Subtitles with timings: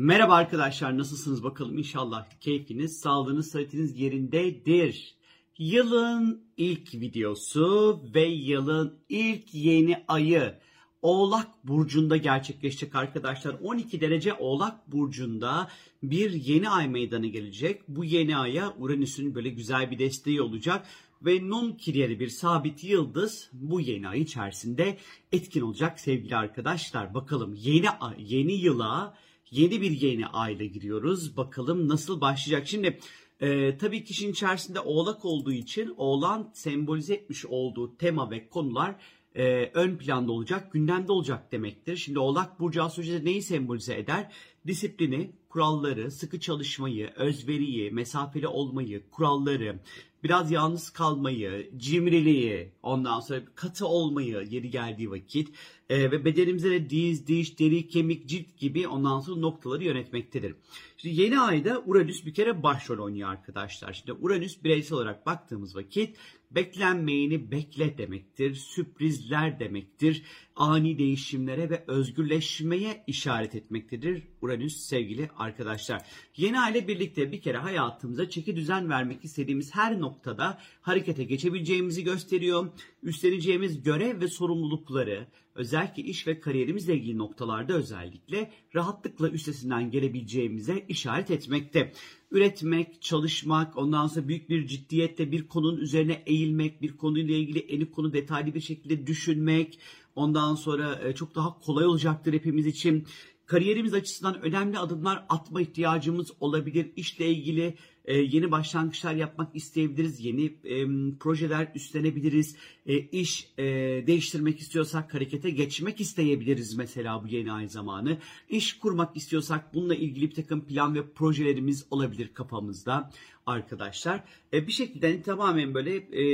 [0.00, 5.14] Merhaba arkadaşlar nasılsınız bakalım inşallah keyfiniz, sağlığınız, sıhhatiniz yerindedir.
[5.58, 10.54] Yılın ilk videosu ve yılın ilk yeni ayı
[11.02, 13.56] Oğlak Burcu'nda gerçekleşecek arkadaşlar.
[13.62, 15.68] 12 derece Oğlak Burcu'nda
[16.02, 17.88] bir yeni ay meydana gelecek.
[17.88, 20.86] Bu yeni aya Uranüs'ün böyle güzel bir desteği olacak.
[21.22, 24.98] Ve Nun Kiryeli bir sabit yıldız bu yeni ay içerisinde
[25.32, 27.14] etkin olacak sevgili arkadaşlar.
[27.14, 29.14] Bakalım yeni ay, yeni yıla
[29.50, 31.36] yeni bir yeni ayla giriyoruz.
[31.36, 32.68] Bakalım nasıl başlayacak.
[32.68, 32.98] Şimdi
[33.40, 38.94] e, tabii kişinin içerisinde oğlak olduğu için oğlan sembolize etmiş olduğu tema ve konular
[39.34, 41.96] e, ön planda olacak, gündemde olacak demektir.
[41.96, 44.32] Şimdi Oğlak Burcu astrolojide neyi sembolize eder?
[44.66, 49.80] Disiplini, kuralları, sıkı çalışmayı, özveriyi, mesafeli olmayı, kuralları,
[50.24, 55.48] biraz yalnız kalmayı, cimriliği, ondan sonra katı olmayı yeri geldiği vakit
[55.90, 60.54] e, ve bedenimize de diz, diş, deri, kemik, cilt gibi ondan sonra noktaları yönetmektedir.
[60.96, 63.92] Şimdi yeni ayda Uranüs bir kere başrol oynuyor arkadaşlar.
[63.92, 66.16] Şimdi Uranüs bireysel olarak baktığımız vakit
[66.50, 70.22] beklenmeyeni bekle demektir, sürprizler demektir,
[70.56, 76.02] ani değişimlere ve özgürleşmeye işaret etmektedir Uranüs sevgili arkadaşlar.
[76.36, 82.04] Yeni ay ile birlikte bir kere hayatımıza çeki düzen vermek istediğimiz her noktada harekete geçebileceğimizi
[82.04, 82.68] gösteriyor.
[83.02, 91.30] Üstleneceğimiz görev ve sorumlulukları özellikle iş ve kariyerimizle ilgili noktalarda özellikle rahatlıkla üstesinden gelebileceğimize işaret
[91.30, 91.92] etmekte.
[92.30, 97.86] Üretmek, çalışmak, ondan sonra büyük bir ciddiyetle bir konunun üzerine eğilmek, bir konuyla ilgili en
[97.86, 99.78] konu detaylı bir şekilde düşünmek,
[100.14, 103.06] ondan sonra e, çok daha kolay olacaktır hepimiz için
[103.48, 106.90] kariyerimiz açısından önemli adımlar atma ihtiyacımız olabilir.
[106.96, 110.24] İşle ilgili e, yeni başlangıçlar yapmak isteyebiliriz.
[110.24, 110.86] Yeni e,
[111.20, 112.56] projeler üstlenebiliriz.
[112.86, 113.64] E, iş e,
[114.06, 118.18] değiştirmek istiyorsak harekete geçmek isteyebiliriz mesela bu yeni ay zamanı.
[118.48, 123.10] İş kurmak istiyorsak bununla ilgili bir takım plan ve projelerimiz olabilir kafamızda
[123.46, 124.24] arkadaşlar.
[124.52, 126.24] E, bir şekilde hani tamamen böyle e,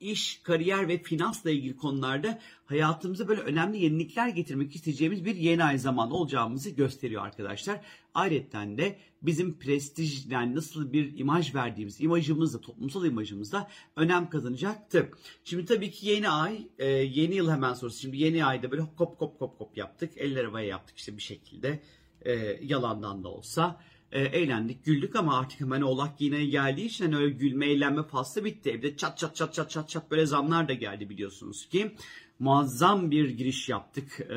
[0.00, 5.78] iş, kariyer ve finansla ilgili konularda hayatımıza böyle önemli yenilikler getirmek isteyeceğimiz bir yeni ay
[5.78, 7.80] zamanı olacağımızı gösteriyor arkadaşlar.
[8.14, 14.30] Ayrıca de bizim prestij yani nasıl bir imaj verdiğimiz imajımız da toplumsal imajımız da önem
[14.30, 15.06] kazanacaktır.
[15.44, 18.00] Şimdi tabii ki yeni ay, e, yeni yıl hemen sonrası.
[18.00, 20.12] Şimdi yeni ayda böyle kop kop kop kop yaptık.
[20.16, 21.82] Eller havaya yaptık işte bir şekilde.
[22.20, 23.80] E, yalandan da olsa
[24.12, 28.44] e, eğlendik, güldük ama artık hemen oğlak yine geldiği için hani öyle gülme, eğlenme faslı
[28.44, 28.70] bitti.
[28.70, 31.94] Evde çat çat çat çat çat çat böyle zamlar da geldi biliyorsunuz ki.
[32.38, 34.34] Muazzam bir giriş yaptık e,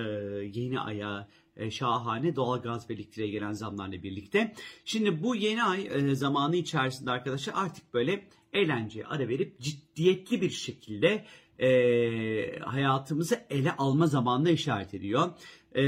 [0.54, 4.54] yeni aya, e, şahane doğal gaz ve elektriğe gelen zamlarla birlikte.
[4.86, 10.50] Şimdi bu yeni ay e, zamanı içerisinde arkadaşlar artık böyle eğlenceye ara verip ciddiyetli bir
[10.50, 11.26] şekilde
[11.60, 15.30] e, hayatımızı ele alma zamanına işaret ediyor.
[15.76, 15.82] E,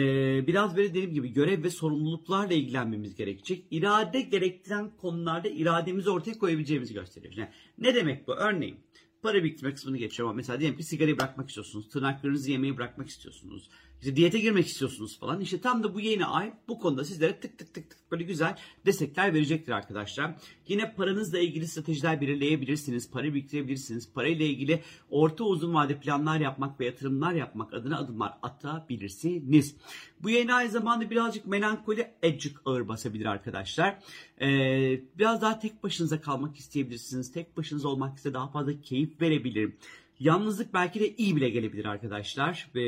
[0.47, 3.65] biraz böyle dediğim gibi görev ve sorumluluklarla ilgilenmemiz gerekecek.
[3.71, 7.33] İrade gerektiren konularda irademizi ortaya koyabileceğimizi gösteriyor.
[7.37, 8.33] Yani ne demek bu?
[8.33, 8.77] Örneğin
[9.21, 13.69] para biriktirme kısmını geçiyor ama mesela diyelim ki sigarayı bırakmak istiyorsunuz, tırnaklarınızı yemeyi bırakmak istiyorsunuz,
[14.01, 15.41] işte diyete girmek istiyorsunuz falan.
[15.41, 18.57] İşte tam da bu yeni ay bu konuda sizlere tık tık tık tık böyle güzel
[18.85, 20.35] destekler verecektir arkadaşlar.
[20.67, 24.13] Yine paranızla ilgili stratejiler belirleyebilirsiniz, para biriktirebilirsiniz.
[24.13, 29.75] Parayla ilgili orta uzun vade planlar yapmak ve yatırımlar yapmak adına adımlar atabilirsiniz.
[30.23, 33.99] Bu yeni ay zamanında birazcık melankoli ecik ağır basabilir arkadaşlar.
[34.41, 37.31] Ee, biraz daha tek başınıza kalmak isteyebilirsiniz.
[37.31, 39.73] Tek başınıza olmak size daha fazla keyif verebilir.
[40.21, 42.69] Yalnızlık belki de iyi bile gelebilir arkadaşlar.
[42.75, 42.83] Ve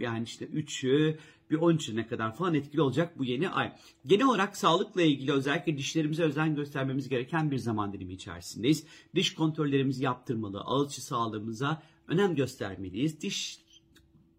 [0.00, 1.18] yani işte 3'ü
[1.50, 3.72] bir 13'üne kadar falan etkili olacak bu yeni ay.
[4.06, 8.86] Genel olarak sağlıkla ilgili özellikle dişlerimize özen göstermemiz gereken bir zaman dilimi içerisindeyiz.
[9.14, 13.20] Diş kontrollerimizi yaptırmalı, ağız sağlığımıza önem göstermeliyiz.
[13.20, 13.58] Diş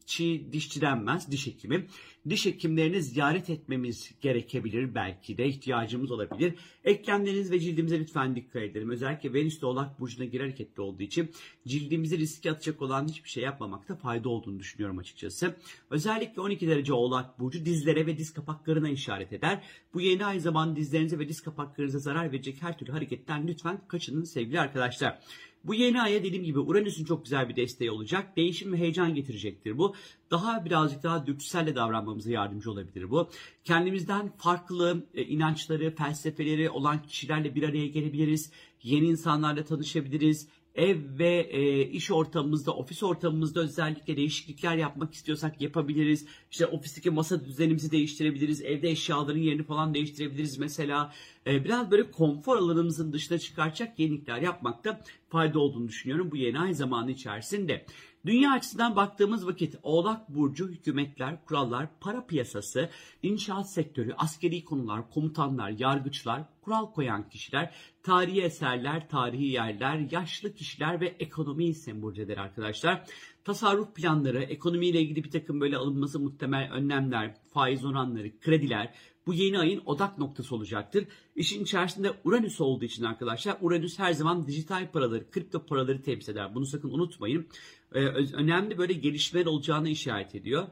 [0.06, 1.88] çi, dişçi denmez, diş hekimi.
[2.30, 6.54] Diş hekimlerini ziyaret etmemiz gerekebilir belki de ihtiyacımız olabilir.
[6.84, 8.90] Eklemleriniz ve cildimize lütfen dikkat edelim.
[8.90, 11.32] Özellikle Venüs de Oğlak Burcu'na girer hareketli olduğu için
[11.68, 15.56] cildimizi riske atacak olan hiçbir şey yapmamakta fayda olduğunu düşünüyorum açıkçası.
[15.90, 19.64] Özellikle 12 derece Oğlak Burcu dizlere ve diz kapaklarına işaret eder.
[19.94, 24.24] Bu yeni ay zaman dizlerinize ve diz kapaklarınıza zarar verecek her türlü hareketten lütfen kaçının
[24.24, 25.20] sevgili arkadaşlar.
[25.68, 28.38] Bu yeni aya dediğim gibi Uranüs'ün çok güzel bir desteği olacak.
[28.38, 29.96] Değişim ve heyecan getirecektir bu.
[30.32, 33.30] Daha birazcık daha dürtüselle davranmamıza yardımcı olabilir bu.
[33.64, 38.52] Kendimizden farklı e, inançları, felsefeleri olan kişilerle bir araya gelebiliriz.
[38.84, 46.26] Yeni insanlarla tanışabiliriz ev ve e, iş ortamımızda, ofis ortamımızda özellikle değişiklikler yapmak istiyorsak yapabiliriz.
[46.52, 48.62] İşte ofisteki masa düzenimizi değiştirebiliriz.
[48.62, 51.14] Evde eşyaların yerini falan değiştirebiliriz mesela.
[51.48, 56.74] E, biraz böyle konfor alanımızın dışına çıkaracak yenilikler yapmakta fayda olduğunu düşünüyorum bu yeni ay
[56.74, 57.86] zamanı içerisinde.
[58.26, 62.90] Dünya açısından baktığımız vakit Oğlak Burcu hükümetler, kurallar, para piyasası,
[63.24, 71.02] inşaat sektörü, askeri konular, komutanlar, yargıçlar, kural koyan kişiler, tarihi eserler, tarihi yerler, yaşlı kişiler
[71.02, 73.06] ve ekonomiyi sembolize eder arkadaşlar.
[73.44, 78.94] Tasarruf planları, ekonomiyle ilgili bir takım böyle alınması muhtemel önlemler, faiz oranları, krediler,
[79.28, 81.08] bu yeni ayın odak noktası olacaktır.
[81.36, 86.56] İşin içerisinde Uranüs olduğu için arkadaşlar Uranüs her zaman dijital paraları, kripto paraları temsil eder.
[86.56, 87.48] Bunu sakın unutmayın.
[87.94, 88.00] Ee,
[88.34, 90.68] önemli böyle gelişmeler olacağını işaret ediyor.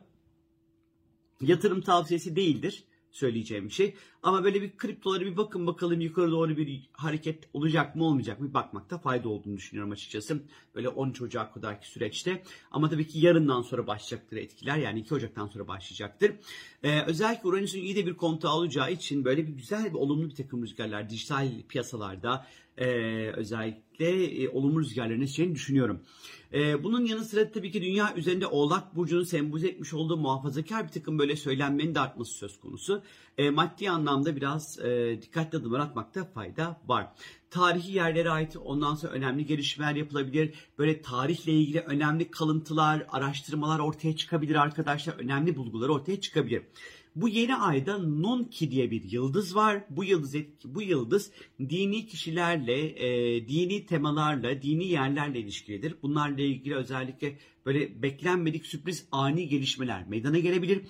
[1.41, 3.95] Yatırım tavsiyesi değildir söyleyeceğim şey.
[4.23, 8.53] Ama böyle bir kriptolara bir bakın bakalım yukarı doğru bir hareket olacak mı olmayacak mı
[8.53, 10.43] bakmakta fayda olduğunu düşünüyorum açıkçası.
[10.75, 12.43] Böyle 13 Ocak kadarki süreçte.
[12.71, 14.77] Ama tabii ki yarından sonra başlayacaktır etkiler.
[14.77, 16.31] Yani 2 Ocak'tan sonra başlayacaktır.
[16.83, 20.35] Ee, özellikle Uranüs'ün iyi de bir kontağı olacağı için böyle bir güzel bir olumlu bir
[20.35, 22.47] takım rüzgarlar dijital piyasalarda
[22.77, 22.85] e,
[23.31, 26.01] özellikle e, olumlu rüzgarların eseceğini düşünüyorum.
[26.53, 30.91] E, bunun yanı sıra tabii ki dünya üzerinde Oğlak Burcu'nun sembolize etmiş olduğu muhafazakar bir
[30.91, 33.03] takım böyle söylenmenin de artması söz konusu.
[33.37, 37.07] E, maddi anlamda biraz e, dikkatli adımlar atmakta fayda var.
[37.49, 40.53] Tarihi yerlere ait ondan sonra önemli gelişmeler yapılabilir.
[40.77, 45.13] Böyle tarihle ilgili önemli kalıntılar, araştırmalar ortaya çıkabilir arkadaşlar.
[45.13, 46.63] Önemli bulgular ortaya çıkabilir.
[47.15, 49.83] Bu yeni ayda Nunki diye bir yıldız var.
[49.89, 55.95] Bu yıldız bu yıldız dini kişilerle, e, dini temalarla, dini yerlerle ilişkilidir.
[56.01, 60.81] Bunlarla ilgili özellikle böyle beklenmedik sürpriz ani gelişmeler meydana gelebilir.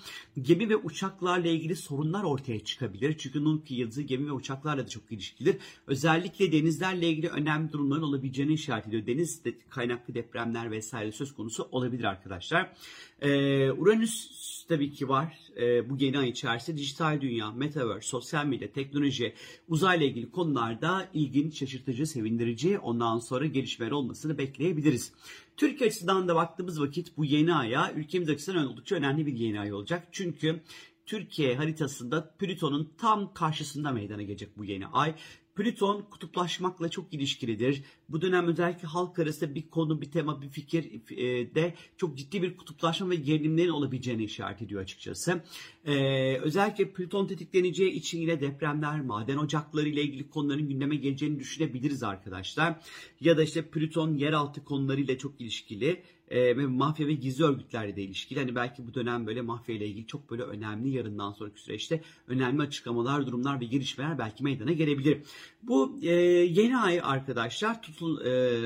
[0.42, 3.18] Gemi ve uçaklarla ilgili sorunlar ortaya çıkabilir.
[3.18, 5.56] Çünkü Nunki yıldızı gemi ve uçaklarla da çok ilişkilidir.
[5.86, 9.06] Özellikle denizlerle ilgili önemli durumların olabileceğini işaret ediyor.
[9.06, 12.72] Deniz kaynaklı depremler vesaire söz konusu olabilir arkadaşlar.
[13.20, 15.38] Ee, Uranüs tabii ki var.
[15.56, 19.34] Ee, bu yeni ay içerisinde dijital dünya, metaverse, sosyal medya, teknoloji,
[19.68, 25.12] uzayla ilgili konularda ilginç, şaşırtıcı, sevindirici ondan sonra gelişmeler olmasını bekleyebiliriz.
[25.56, 29.72] Türkiye açısından da baktığımız vakit bu yeni aya ülkemiz açısından oldukça önemli bir yeni ay
[29.72, 30.08] olacak.
[30.12, 30.60] Çünkü
[31.06, 35.14] Türkiye haritasında Plüton'un tam karşısında meydana gelecek bu yeni ay.
[35.54, 37.82] Plüton kutuplaşmakla çok ilişkilidir.
[38.08, 42.42] Bu dönem özellikle halk arasında bir konu, bir tema, bir fikir e, de çok ciddi
[42.42, 45.42] bir kutuplaşma ve gerilimlerin olabileceğini işaret ediyor açıkçası.
[45.84, 52.02] Ee, özellikle Plüton tetikleneceği için yine depremler, maden ocakları ile ilgili konuların gündeme geleceğini düşünebiliriz
[52.02, 52.80] arkadaşlar.
[53.20, 58.02] Ya da işte Plüton yeraltı konularıyla çok ilişkili e, ve mafya ve gizli örgütlerle de
[58.02, 58.38] ilişkili.
[58.38, 62.62] Hani belki bu dönem böyle mafya ile ilgili çok böyle önemli yarından sonraki süreçte önemli
[62.62, 65.18] açıklamalar, durumlar ve gelişmeler belki meydana gelebilir.
[65.62, 68.62] Bu e, yeni ay arkadaşlar tutul e,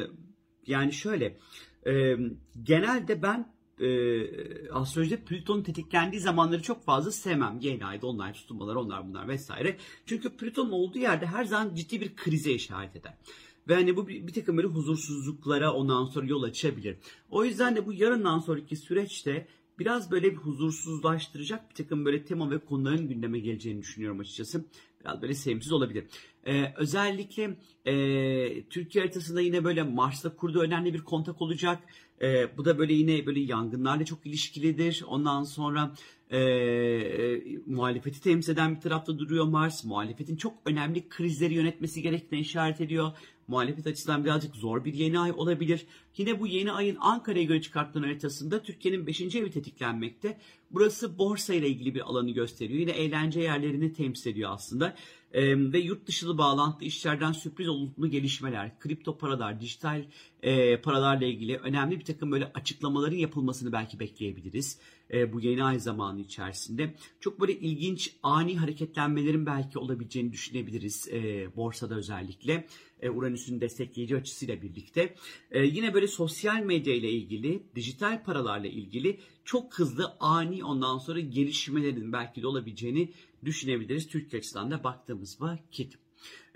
[0.67, 1.37] yani şöyle
[1.87, 2.17] e,
[2.63, 7.59] genelde ben e, astrolojide Plüton tetiklendiği zamanları çok fazla sevmem.
[7.61, 9.77] Yeni ayda onlar tutulmalar onlar bunlar vesaire.
[10.07, 13.15] Çünkü Plüton olduğu yerde her zaman ciddi bir krize işaret eder.
[13.69, 16.97] Ve hani bu bir, bir takım böyle huzursuzluklara ondan sonra yol açabilir.
[17.31, 19.47] O yüzden de bu yarından sonraki süreçte
[19.79, 24.65] biraz böyle bir huzursuzlaştıracak bir takım böyle tema ve konuların gündeme geleceğini düşünüyorum açıkçası.
[25.01, 26.05] Biraz böyle sevimsiz olabilir.
[26.47, 31.83] Ee, özellikle e, Türkiye haritasında yine böyle Mars'ta kurduğu önemli bir kontak olacak.
[32.23, 35.05] E, bu da böyle yine böyle yangınlarla çok ilişkilidir.
[35.07, 35.95] Ondan sonra
[36.31, 39.85] e, e, muhalefeti temsil eden bir tarafta duruyor Mars.
[39.85, 43.13] Muhalefetin çok önemli krizleri yönetmesi gerektiğine işaret ediyor.
[43.49, 45.87] Muhalefet açısından birazcık zor bir yeni ay olabilir.
[46.17, 49.21] Yine bu yeni ayın Ankara'ya göre çıkartılan haritasında Türkiye'nin 5.
[49.21, 50.39] evi tetiklenmekte.
[50.71, 52.81] Burası borsa ile ilgili bir alanı gösteriyor.
[52.81, 54.95] Yine eğlence yerlerini temsil ediyor aslında.
[55.33, 60.05] Ee, ve yurt dışılı bağlantılı işlerden sürpriz olumlu gelişmeler, kripto paralar, dijital
[60.43, 64.79] e, paralarla ilgili önemli bir takım böyle açıklamaların yapılmasını belki bekleyebiliriz.
[65.13, 66.95] E, bu yeni ay zamanı içerisinde.
[67.21, 72.67] Çok böyle ilginç ani hareketlenmelerin belki olabileceğini düşünebiliriz e, borsada özellikle.
[73.01, 75.15] E, Uranüs'ün destekleyici açısıyla birlikte.
[75.51, 81.21] E, yine böyle sosyal medya ile ilgili, dijital paralarla ilgili çok hızlı ani ondan sonra
[81.21, 83.13] gelişmelerin belki de olabileceğini
[83.45, 84.09] düşünebiliriz.
[84.09, 86.08] Türkiye açısından da baktığımız vakit.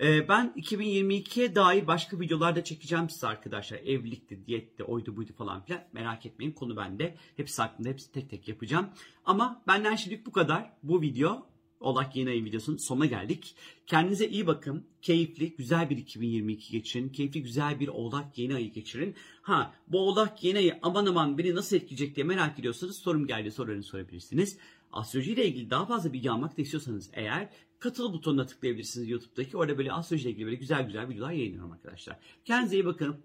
[0.02, 3.78] Ee, ben 2022'ye dair başka videolarda çekeceğim size arkadaşlar.
[3.78, 5.80] Evlilikti, diyetti, oydu buydu falan filan.
[5.92, 7.16] Merak etmeyin konu bende.
[7.36, 8.88] Hepsi hakkında hepsi tek tek yapacağım.
[9.24, 10.72] Ama benden şimdilik bu kadar.
[10.82, 11.46] Bu video
[11.82, 13.54] Olak yeni ayı videosunun sonuna geldik.
[13.86, 14.86] Kendinize iyi bakın.
[15.02, 17.08] Keyifli, güzel bir 2022 geçirin.
[17.08, 19.14] Keyifli, güzel bir Oğlak yeni ayı geçirin.
[19.42, 23.50] Ha, bu Oğlak yeni ayı aman aman beni nasıl etkileyecek diye merak ediyorsanız sorum geldi
[23.50, 24.58] sorularını sorabilirsiniz.
[24.92, 29.56] Astroloji ile ilgili daha fazla bilgi almak da istiyorsanız eğer katıl butonuna tıklayabilirsiniz YouTube'daki.
[29.56, 32.18] Orada böyle astroloji ile ilgili böyle güzel güzel videolar yayınlıyorum arkadaşlar.
[32.44, 33.16] Kendinize iyi bakın.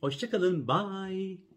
[0.00, 0.68] Hoşçakalın.
[0.68, 1.53] Bye.